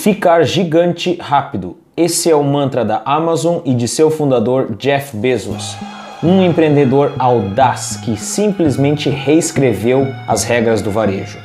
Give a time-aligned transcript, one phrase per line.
[0.00, 1.76] Ficar gigante rápido.
[1.94, 5.76] Esse é o mantra da Amazon e de seu fundador Jeff Bezos,
[6.22, 11.38] um empreendedor audaz que simplesmente reescreveu as regras do varejo.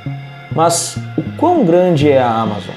[0.55, 2.73] Mas o quão grande é a Amazon?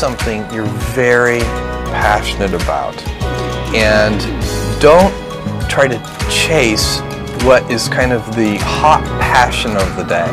[0.00, 0.64] Something you're
[0.96, 1.40] very
[1.92, 2.96] passionate about.
[3.76, 4.18] And
[4.80, 5.12] don't
[5.68, 5.98] try to
[6.30, 7.00] chase
[7.44, 10.26] what is kind of the hot passion of the day.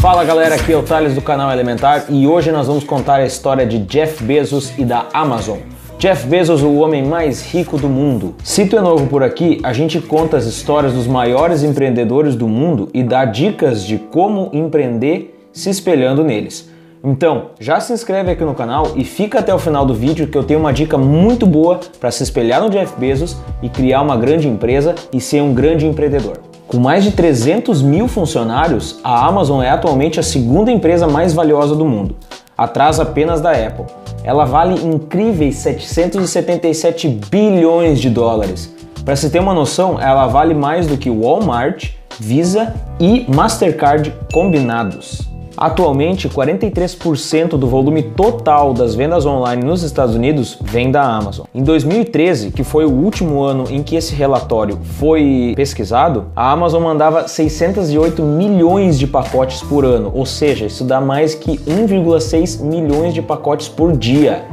[0.00, 3.26] Fala galera, aqui é o Thales do canal Elementar e hoje nós vamos contar a
[3.26, 5.58] história de Jeff Bezos e da Amazon.
[5.98, 8.36] Jeff Bezos, o homem mais rico do mundo.
[8.44, 12.46] Se tu é novo por aqui, a gente conta as histórias dos maiores empreendedores do
[12.46, 16.70] mundo e dá dicas de como empreender se espelhando neles.
[17.02, 20.38] Então, já se inscreve aqui no canal e fica até o final do vídeo que
[20.38, 24.16] eu tenho uma dica muito boa para se espelhar no Jeff Bezos e criar uma
[24.16, 26.38] grande empresa e ser um grande empreendedor.
[26.68, 31.74] Com mais de 300 mil funcionários, a Amazon é atualmente a segunda empresa mais valiosa
[31.74, 32.14] do mundo,
[32.58, 33.86] atrás apenas da Apple
[34.28, 38.74] ela vale incríveis 777 bilhões de dólares.
[39.04, 45.27] Para se ter uma noção, ela vale mais do que Walmart, Visa e Mastercard combinados.
[45.60, 51.46] Atualmente, 43% do volume total das vendas online nos Estados Unidos vem da Amazon.
[51.52, 56.84] Em 2013, que foi o último ano em que esse relatório foi pesquisado, a Amazon
[56.84, 63.12] mandava 608 milhões de pacotes por ano, ou seja, isso dá mais que 1,6 milhões
[63.12, 64.44] de pacotes por dia.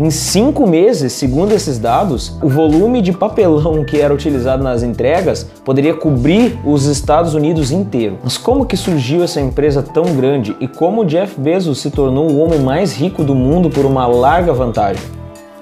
[0.00, 5.42] Em cinco meses, segundo esses dados, o volume de papelão que era utilizado nas entregas
[5.64, 8.16] poderia cobrir os Estados Unidos inteiro.
[8.22, 12.38] Mas como que surgiu essa empresa tão grande e como Jeff Bezos se tornou o
[12.38, 15.02] homem mais rico do mundo por uma larga vantagem?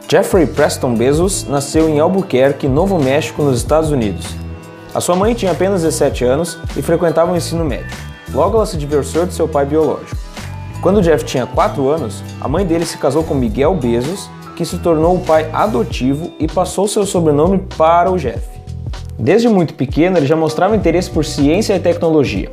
[0.06, 4.27] Jeffrey Preston Bezos nasceu em Albuquerque, Novo México, nos Estados Unidos.
[4.94, 7.97] A sua mãe tinha apenas 17 anos e frequentava o ensino médio.
[8.34, 10.27] Logo ela se divorciou de seu pai biológico.
[10.87, 14.78] Quando Jeff tinha 4 anos, a mãe dele se casou com Miguel Bezos, que se
[14.78, 18.43] tornou o pai adotivo e passou seu sobrenome para o Jeff.
[19.19, 22.50] Desde muito pequeno, ele já mostrava interesse por ciência e tecnologia.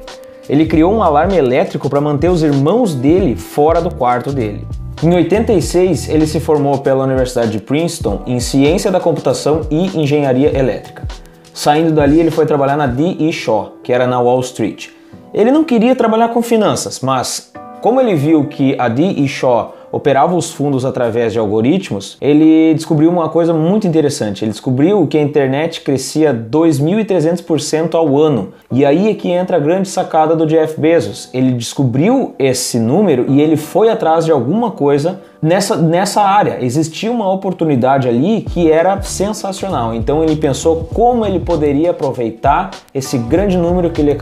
[0.47, 4.68] Ele criou um alarme elétrico para manter os irmãos dele fora do quarto dele.
[5.02, 10.58] Em 86, ele se formou pela Universidade de Princeton em Ciência da Computação e Engenharia
[10.58, 11.08] Elétrica.
[11.53, 13.31] Saindo dali, ele foi trabalhar na D.E.
[13.31, 14.90] Shaw, que era na Wall Street.
[15.34, 19.75] Ele não queria trabalhar com finanças, mas como ele viu que a Dee e Shaw
[19.94, 24.44] operava os fundos através de algoritmos, ele descobriu uma coisa muito interessante.
[24.44, 28.54] Ele descobriu que a internet crescia 2.300% ao ano.
[28.72, 31.30] E aí é que entra a grande sacada do Jeff Bezos.
[31.31, 36.58] Ele descobriu esse número e ele foi atrás de alguma coisa nessa, nessa área.
[36.60, 39.94] Existia uma oportunidade ali que era sensacional.
[39.94, 44.18] Então ele pensou como ele poderia aproveitar esse grande número que ele,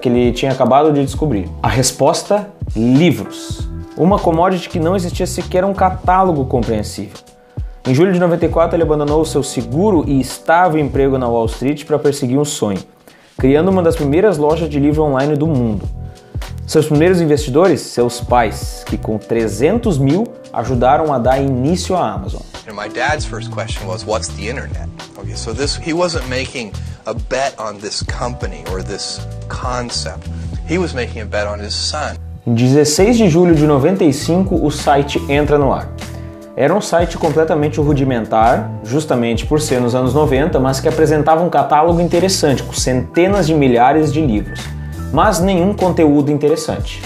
[0.00, 1.48] que ele tinha acabado de descobrir.
[1.60, 3.75] A resposta livros.
[3.96, 7.16] Uma commodity que não existia sequer um catálogo compreensível.
[7.86, 11.98] Em julho de 94, ele abandonou seu seguro e estável emprego na Wall Street para
[11.98, 12.80] perseguir um sonho,
[13.38, 15.88] criando uma das primeiras lojas de livro online do mundo.
[16.66, 22.42] Seus primeiros investidores, seus pais, que com 300 mil ajudaram a dar início à Amazon.
[22.66, 26.72] My dad's first question was, "What's the internet?" Okay, so this he wasn't making
[27.06, 30.28] a bet on this company or this concept.
[30.68, 32.16] He was making a bet on his son.
[32.46, 35.88] Em 16 de julho de 95, o site entra no ar.
[36.54, 41.50] Era um site completamente rudimentar, justamente por ser nos anos 90, mas que apresentava um
[41.50, 44.60] catálogo interessante, com centenas de milhares de livros,
[45.12, 47.02] mas nenhum conteúdo interessante.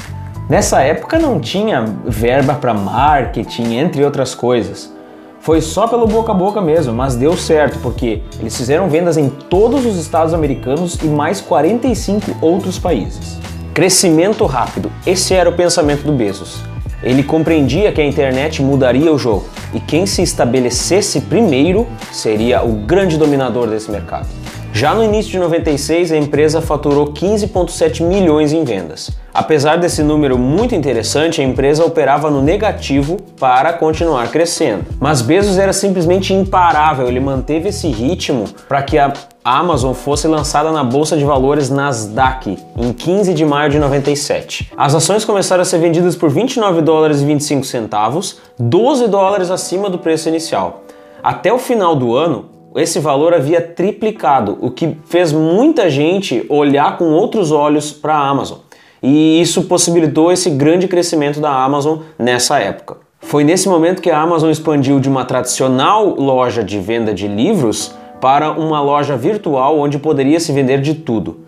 [0.46, 4.92] Nessa época não tinha verba para marketing, entre outras coisas.
[5.40, 9.30] Foi só pelo boca a boca mesmo, mas deu certo porque eles fizeram vendas em
[9.30, 13.39] todos os estados americanos e mais 45 outros países.
[13.72, 14.90] Crescimento rápido.
[15.06, 16.60] Esse era o pensamento do Bezos.
[17.02, 22.72] Ele compreendia que a internet mudaria o jogo e quem se estabelecesse primeiro seria o
[22.72, 24.26] grande dominador desse mercado.
[24.72, 29.10] Já no início de 96, a empresa faturou 15,7 milhões em vendas.
[29.32, 34.84] Apesar desse número muito interessante, a empresa operava no negativo para continuar crescendo.
[34.98, 39.12] Mas Bezos era simplesmente imparável, ele manteve esse ritmo para que a
[39.44, 44.70] Amazon fosse lançada na bolsa de valores Nasdaq em 15 de maio de 97.
[44.76, 49.88] As ações começaram a ser vendidas por 29 dólares e 25 centavos, 12 dólares acima
[49.88, 50.82] do preço inicial.
[51.22, 56.98] Até o final do ano, esse valor havia triplicado, o que fez muita gente olhar
[56.98, 58.58] com outros olhos para a Amazon.
[59.02, 62.98] e isso possibilitou esse grande crescimento da Amazon nessa época.
[63.18, 67.94] Foi nesse momento que a Amazon expandiu de uma tradicional loja de venda de livros
[68.20, 71.40] para uma loja virtual onde poderia se vender de tudo.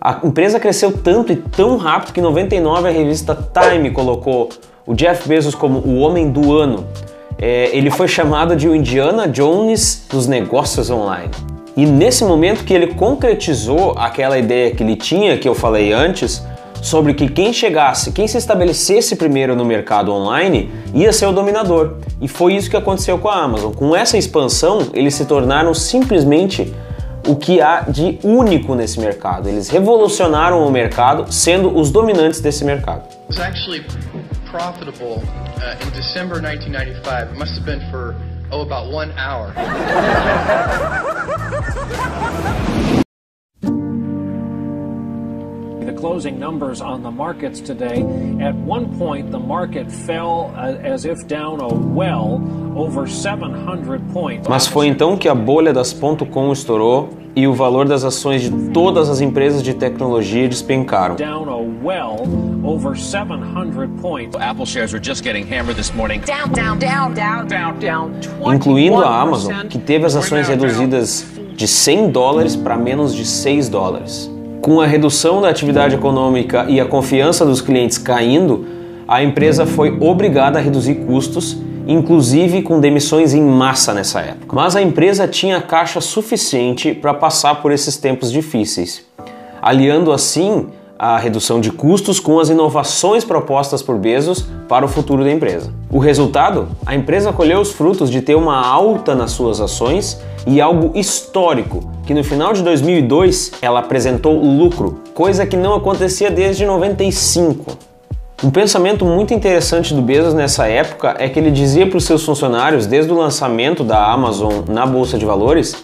[0.00, 4.48] A empresa cresceu tanto e tão rápido que em 99 a revista Time colocou
[4.86, 6.86] o Jeff Bezos como o homem do ano.
[7.38, 11.30] É, ele foi chamado de o Indiana Jones dos negócios online.
[11.76, 16.42] E nesse momento que ele concretizou aquela ideia que ele tinha, que eu falei antes,
[16.82, 21.96] sobre que quem chegasse, quem se estabelecesse primeiro no mercado online, ia ser o dominador.
[22.20, 23.72] E foi isso que aconteceu com a Amazon.
[23.72, 26.72] Com essa expansão, eles se tornaram simplesmente
[27.26, 29.48] o que há de único nesse mercado.
[29.48, 33.02] Eles revolucionaram o mercado, sendo os dominantes desse mercado.
[34.56, 35.22] profitable
[35.60, 37.32] uh, in December 1995.
[37.32, 38.14] It must have been for
[38.50, 39.52] oh about one hour.
[46.16, 48.00] closing numbers on the markets today.
[48.40, 52.40] At one point, the market fell uh, as if down a well
[52.74, 54.48] over 700 points.
[54.48, 58.50] Mas foi então que a bolha das .com estourou e o valor das ações de
[58.70, 61.16] todas as empresas de tecnologia despencaram.
[61.16, 62.22] Down a well
[62.64, 64.34] over 700 points.
[64.40, 66.22] Apple shares were just getting hammered this morning.
[66.22, 68.12] Down, down, down, down, down, down.
[68.54, 73.68] Incluindo a Amazon, que teve as ações reduzidas de 100 dólares para menos de 6
[73.68, 74.34] dólares.
[74.60, 78.66] Com a redução da atividade econômica e a confiança dos clientes caindo,
[79.06, 81.56] a empresa foi obrigada a reduzir custos,
[81.86, 84.56] inclusive com demissões em massa nessa época.
[84.56, 89.04] Mas a empresa tinha caixa suficiente para passar por esses tempos difíceis,
[89.62, 90.66] aliando assim
[90.98, 95.72] a redução de custos com as inovações propostas por Bezos para o futuro da empresa.
[95.90, 96.68] O resultado?
[96.84, 101.90] A empresa colheu os frutos de ter uma alta nas suas ações e algo histórico,
[102.06, 107.76] que no final de 2002 ela apresentou lucro, coisa que não acontecia desde 95.
[108.44, 112.22] Um pensamento muito interessante do Bezos nessa época é que ele dizia para os seus
[112.22, 115.74] funcionários, desde o lançamento da Amazon na bolsa de valores,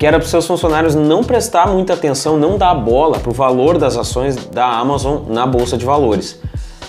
[0.00, 3.76] que era para seus funcionários não prestar muita atenção, não dar bola para o valor
[3.76, 6.40] das ações da Amazon na bolsa de valores,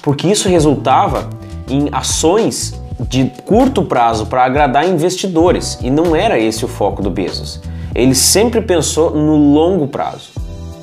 [0.01, 1.29] porque isso resultava
[1.69, 2.73] em ações
[3.09, 7.59] de curto prazo para agradar investidores e não era esse o foco do Bezos.
[7.93, 10.29] Ele sempre pensou no longo prazo.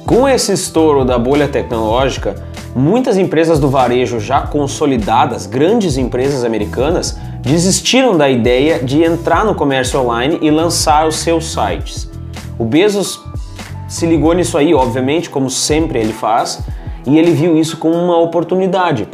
[0.04, 2.34] Com esse estouro da bolha tecnológica,
[2.76, 9.54] muitas empresas do varejo já consolidadas, grandes empresas americanas, desistiram da ideia de entrar no
[9.54, 12.18] comércio online e lançar os seus sites.
[12.58, 13.20] O Bezos
[13.88, 16.60] se ligou nisso aí, obviamente, como sempre ele faz,
[17.06, 19.08] e ele viu isso como uma oportunidade.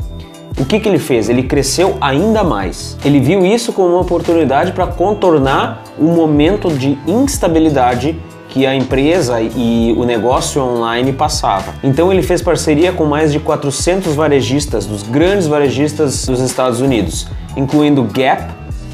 [0.58, 1.28] O que, que ele fez?
[1.28, 2.96] Ele cresceu ainda mais.
[3.04, 8.16] Ele viu isso como uma oportunidade para contornar o momento de instabilidade
[8.48, 11.74] que a empresa e o negócio online passava.
[11.82, 17.26] Então ele fez parceria com mais de 400 varejistas, dos grandes varejistas dos Estados Unidos,
[17.56, 18.44] incluindo Gap,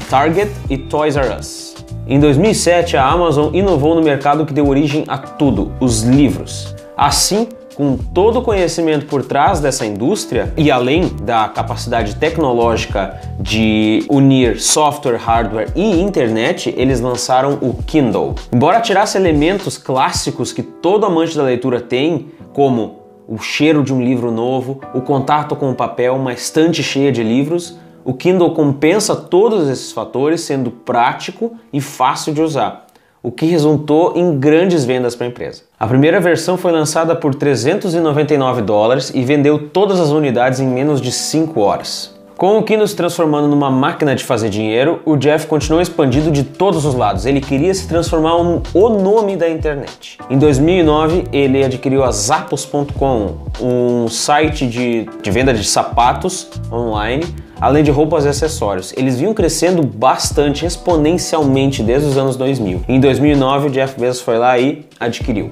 [0.09, 1.70] Target e Toys R Us.
[2.11, 6.75] Em 2007, a Amazon inovou no mercado que deu origem a tudo, os livros.
[6.97, 14.03] Assim, com todo o conhecimento por trás dessa indústria e além da capacidade tecnológica de
[14.09, 18.35] unir software, hardware e internet, eles lançaram o Kindle.
[18.51, 24.01] Embora tirasse elementos clássicos que todo amante da leitura tem, como o cheiro de um
[24.01, 29.15] livro novo, o contato com o papel, uma estante cheia de livros, o Kindle compensa
[29.15, 32.87] todos esses fatores, sendo prático e fácil de usar,
[33.23, 35.63] o que resultou em grandes vendas para a empresa.
[35.79, 40.99] A primeira versão foi lançada por 399 dólares e vendeu todas as unidades em menos
[40.99, 42.21] de 5 horas.
[42.41, 46.43] Com o Kindle se transformando numa máquina de fazer dinheiro, o Jeff continuou expandindo de
[46.43, 47.27] todos os lados.
[47.27, 50.17] Ele queria se transformar no o nome da internet.
[50.27, 57.23] Em 2009, ele adquiriu a Zappos.com, um site de, de venda de sapatos online,
[57.61, 58.91] além de roupas e acessórios.
[58.97, 62.83] Eles vinham crescendo bastante, exponencialmente desde os anos 2000.
[62.89, 65.51] Em 2009, o Jeff Bezos foi lá e adquiriu.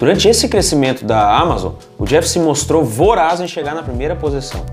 [0.00, 4.64] Durante esse crescimento da Amazon, o Jeff se mostrou voraz em chegar na primeira posição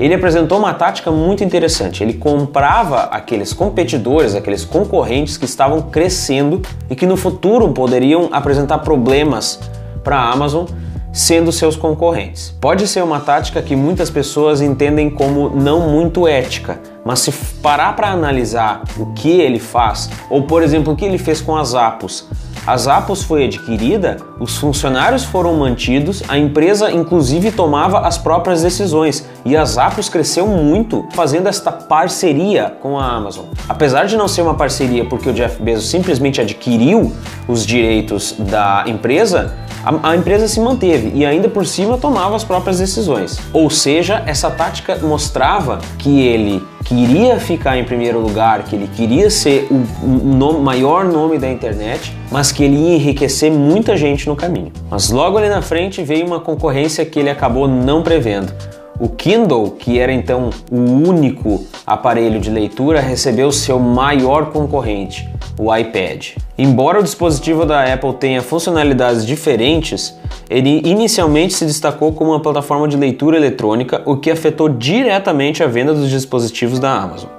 [0.00, 2.02] ele apresentou uma tática muito interessante.
[2.02, 8.78] Ele comprava aqueles competidores, aqueles concorrentes que estavam crescendo e que no futuro poderiam apresentar
[8.78, 9.60] problemas
[10.02, 10.66] para a Amazon
[11.12, 12.54] sendo seus concorrentes.
[12.60, 17.94] Pode ser uma tática que muitas pessoas entendem como não muito ética, mas se parar
[17.94, 21.74] para analisar o que ele faz, ou por exemplo o que ele fez com as
[21.74, 22.26] Apos,
[22.64, 29.26] a Zappos foi adquirida, os funcionários foram mantidos, a empresa inclusive tomava as próprias decisões
[29.44, 33.46] e a Zappos cresceu muito fazendo esta parceria com a Amazon.
[33.68, 37.12] Apesar de não ser uma parceria porque o Jeff Bezos simplesmente adquiriu
[37.48, 42.44] os direitos da empresa, a, a, empresa se manteve e ainda por cima tomava as
[42.44, 43.40] próprias decisões.
[43.52, 49.28] Ou seja, essa tática mostrava que ele queria ficar em primeiro lugar, que ele queria
[49.28, 54.28] ser o, o nome, maior nome da internet, mas que ele ia enriquecer muita gente
[54.28, 54.72] no caminho.
[54.88, 58.52] Mas logo ali na frente veio uma concorrência que ele acabou não prevendo.
[59.00, 65.74] O Kindle, que era então o único aparelho de leitura, recebeu seu maior concorrente, o
[65.74, 66.36] iPad.
[66.56, 70.14] Embora o dispositivo da Apple tenha funcionalidades diferentes,
[70.48, 75.66] ele inicialmente se destacou como uma plataforma de leitura eletrônica, o que afetou diretamente a
[75.66, 77.30] venda dos dispositivos da Amazon.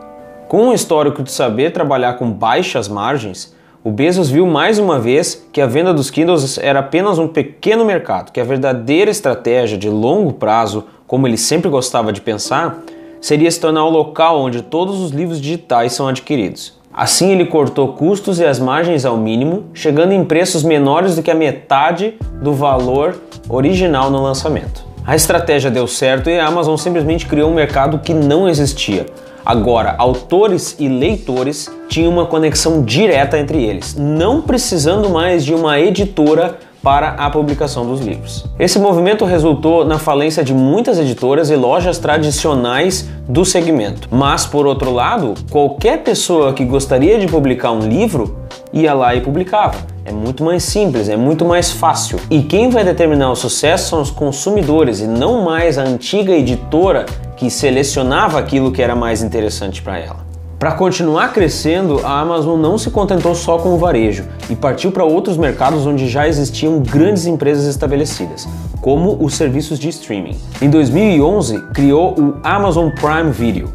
[0.47, 5.45] Com o histórico de saber trabalhar com baixas margens, o Bezos viu mais uma vez
[5.51, 9.89] que a venda dos Kindles era apenas um pequeno mercado, que a verdadeira estratégia de
[9.89, 12.79] longo prazo, como ele sempre gostava de pensar,
[13.21, 16.73] seria se tornar o local onde todos os livros digitais são adquiridos.
[16.93, 21.31] Assim, ele cortou custos e as margens ao mínimo, chegando em preços menores do que
[21.31, 23.19] a metade do valor
[23.49, 24.85] original no lançamento.
[25.05, 29.05] A estratégia deu certo e a Amazon simplesmente criou um mercado que não existia.
[29.45, 35.79] Agora, autores e leitores tinham uma conexão direta entre eles, não precisando mais de uma
[35.79, 38.45] editora para a publicação dos livros.
[38.59, 44.09] Esse movimento resultou na falência de muitas editoras e lojas tradicionais do segmento.
[44.11, 48.37] Mas, por outro lado, qualquer pessoa que gostaria de publicar um livro
[48.73, 49.77] ia lá e publicava.
[50.03, 52.19] É muito mais simples, é muito mais fácil.
[52.29, 57.05] E quem vai determinar o sucesso são os consumidores e não mais a antiga editora
[57.37, 60.22] que selecionava aquilo que era mais interessante para ela.
[60.63, 65.03] Para continuar crescendo, a Amazon não se contentou só com o varejo e partiu para
[65.03, 68.47] outros mercados onde já existiam grandes empresas estabelecidas,
[68.79, 70.37] como os serviços de streaming.
[70.61, 73.73] Em 2011, criou o Amazon Prime Video,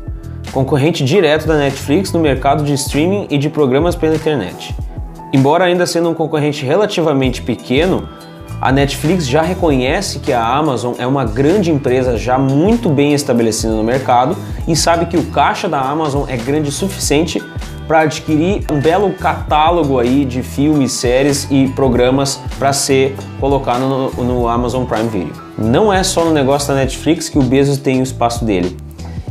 [0.51, 4.75] concorrente direto da Netflix no mercado de streaming e de programas pela internet.
[5.31, 8.09] Embora ainda sendo um concorrente relativamente pequeno,
[8.61, 13.73] a Netflix já reconhece que a Amazon é uma grande empresa já muito bem estabelecida
[13.73, 14.37] no mercado
[14.67, 17.43] e sabe que o caixa da Amazon é grande o suficiente
[17.87, 24.25] para adquirir um belo catálogo aí de filmes, séries e programas para ser colocado no,
[24.25, 25.33] no Amazon Prime Video.
[25.57, 28.77] Não é só no negócio da Netflix que o Bezos tem o espaço dele.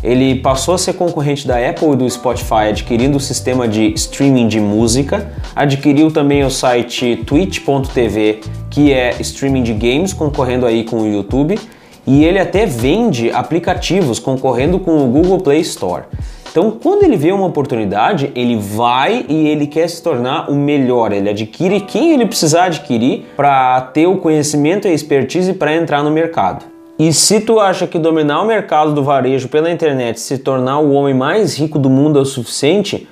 [0.01, 4.47] Ele passou a ser concorrente da Apple e do Spotify, adquirindo o sistema de streaming
[4.47, 8.39] de música, adquiriu também o site twitch.tv
[8.69, 11.59] que é streaming de games, concorrendo aí com o YouTube,
[12.05, 16.03] e ele até vende aplicativos concorrendo com o Google Play Store.
[16.49, 21.11] Então, quando ele vê uma oportunidade, ele vai e ele quer se tornar o melhor.
[21.11, 26.01] Ele adquire quem ele precisar adquirir para ter o conhecimento e a expertise para entrar
[26.01, 26.65] no mercado.
[26.97, 30.93] E se tu acha que dominar o mercado do varejo pela internet se tornar o
[30.93, 33.07] homem mais rico do mundo é o suficiente,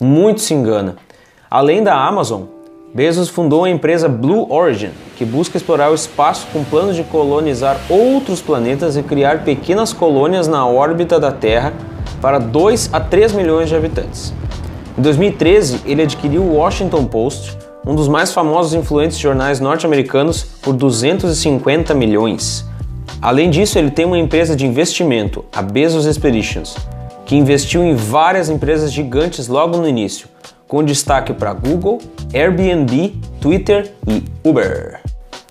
[0.00, 0.94] muito se engana.
[1.50, 2.42] Além da Amazon,
[2.94, 7.76] Bezos fundou a empresa Blue Origin, que busca explorar o espaço com planos de colonizar
[7.88, 11.72] outros planetas e criar pequenas colônias na órbita da Terra
[12.22, 14.32] para 2 a 3 milhões de habitantes.
[14.96, 20.44] Em 2013, ele adquiriu o Washington Post, um dos mais famosos e influentes jornais norte-americanos,
[20.62, 22.64] por 250 milhões.
[23.20, 26.76] Além disso, ele tem uma empresa de investimento, a Bezos Expeditions,
[27.26, 30.28] que investiu em várias empresas gigantes logo no início,
[30.74, 32.00] com destaque para Google,
[32.34, 34.98] Airbnb, Twitter e Uber.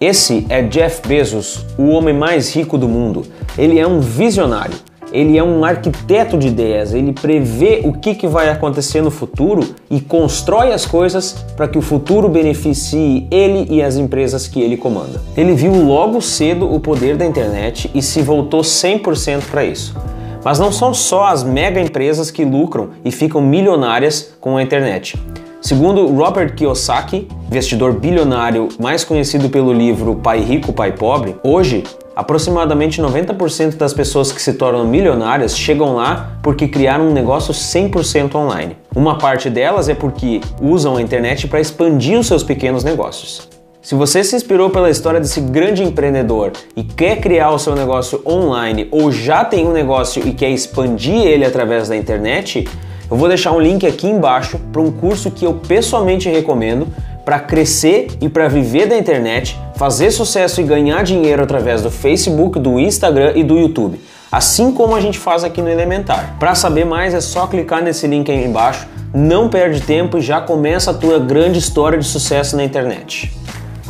[0.01, 3.25] Esse é Jeff Bezos, o homem mais rico do mundo.
[3.58, 4.75] Ele é um visionário,
[5.13, 9.74] ele é um arquiteto de ideias, ele prevê o que, que vai acontecer no futuro
[9.89, 14.75] e constrói as coisas para que o futuro beneficie ele e as empresas que ele
[14.75, 15.22] comanda.
[15.38, 19.96] Ele viu logo cedo o poder da internet e se voltou 100% para isso.
[20.44, 25.18] Mas não são só as mega empresas que lucram e ficam milionárias com a internet.
[25.62, 31.84] Segundo Robert Kiyosaki, investidor bilionário mais conhecido pelo livro Pai Rico, Pai Pobre, hoje
[32.16, 38.36] aproximadamente 90% das pessoas que se tornam milionárias chegam lá porque criaram um negócio 100%
[38.36, 38.76] online.
[38.94, 43.53] Uma parte delas é porque usam a internet para expandir os seus pequenos negócios.
[43.84, 48.22] Se você se inspirou pela história desse grande empreendedor e quer criar o seu negócio
[48.25, 52.66] online ou já tem um negócio e quer expandir ele através da internet,
[53.12, 56.88] eu vou deixar um link aqui embaixo para um curso que eu pessoalmente recomendo
[57.25, 62.60] para crescer e para viver da internet, fazer sucesso e ganhar dinheiro através do Facebook,
[62.60, 64.00] do Instagram e do YouTube,
[64.32, 66.38] assim como a gente faz aqui no Elementar.
[66.40, 68.88] Para saber mais é só clicar nesse link aí embaixo.
[69.13, 73.44] Não perde tempo e já começa a tua grande história de sucesso na internet.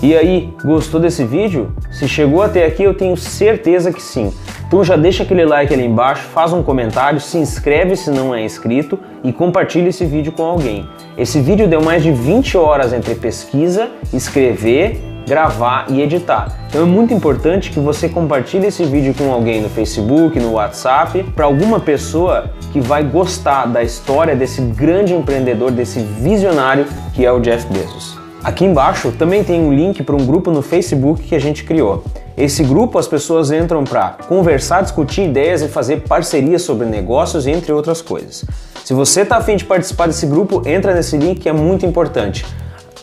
[0.03, 1.71] E aí, gostou desse vídeo?
[1.89, 4.33] Se chegou até aqui, eu tenho certeza que sim.
[4.67, 8.43] Então já deixa aquele like ali embaixo, faz um comentário, se inscreve se não é
[8.43, 10.85] inscrito e compartilha esse vídeo com alguém.
[11.17, 16.53] Esse vídeo deu mais de 20 horas entre pesquisa, escrever, gravar e editar.
[16.67, 21.23] Então é muito importante que você compartilhe esse vídeo com alguém no Facebook, no WhatsApp,
[21.33, 27.31] para alguma pessoa que vai gostar da história desse grande empreendedor, desse visionário que é
[27.31, 28.22] o Jeff Bezos.
[28.43, 32.03] Aqui embaixo também tem um link para um grupo no Facebook que a gente criou.
[32.35, 37.71] Esse grupo as pessoas entram para conversar, discutir ideias e fazer parcerias sobre negócios, entre
[37.71, 38.43] outras coisas.
[38.83, 42.45] Se você está afim de participar desse grupo, entra nesse link que é muito importante.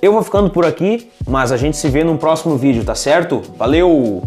[0.03, 3.41] Eu vou ficando por aqui, mas a gente se vê num próximo vídeo, tá certo?
[3.57, 4.23] Valeu!